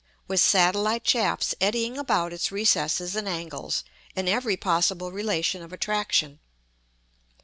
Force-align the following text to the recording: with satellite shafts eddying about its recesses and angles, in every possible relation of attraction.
with 0.27 0.39
satellite 0.39 1.07
shafts 1.07 1.53
eddying 1.61 1.95
about 1.95 2.33
its 2.33 2.51
recesses 2.51 3.15
and 3.15 3.27
angles, 3.29 3.83
in 4.15 4.27
every 4.27 4.57
possible 4.57 5.11
relation 5.11 5.61
of 5.61 5.71
attraction. 5.71 6.39